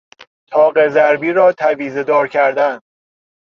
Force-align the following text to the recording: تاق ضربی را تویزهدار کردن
تاق 0.51 0.87
ضربی 0.87 1.31
را 1.31 1.53
تویزهدار 1.53 2.27
کردن 2.27 2.79